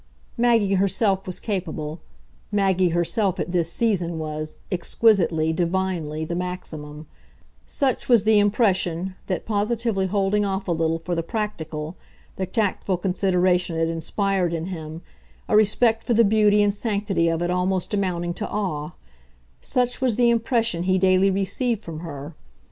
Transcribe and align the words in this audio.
Maggie 0.35 0.73
herself 0.73 1.27
was 1.27 1.39
capable; 1.39 1.99
Maggie 2.51 2.89
herself 2.89 3.39
at 3.39 3.51
this 3.51 3.71
season, 3.71 4.17
was, 4.17 4.57
exquisitely, 4.71 5.53
divinely, 5.53 6.25
the 6.25 6.33
maximum: 6.33 7.05
such 7.67 8.09
was 8.09 8.23
the 8.23 8.39
impression 8.39 9.13
that, 9.27 9.45
positively 9.45 10.07
holding 10.07 10.43
off 10.43 10.67
a 10.67 10.71
little 10.71 10.97
for 10.97 11.13
the 11.13 11.21
practical, 11.21 11.95
the 12.37 12.47
tactful 12.47 12.97
consideration 12.97 13.75
it 13.77 13.89
inspired 13.89 14.55
in 14.55 14.65
him, 14.73 15.03
a 15.47 15.55
respect 15.55 16.03
for 16.03 16.15
the 16.15 16.25
beauty 16.25 16.63
and 16.63 16.73
sanctity 16.73 17.29
of 17.29 17.43
it 17.43 17.51
almost 17.51 17.93
amounting 17.93 18.33
to 18.33 18.49
awe 18.49 18.93
such 19.61 20.01
was 20.01 20.15
the 20.15 20.31
impression 20.31 20.81
he 20.81 20.97
daily 20.97 21.29
received 21.29 21.83
from 21.83 21.99
her. 21.99 22.33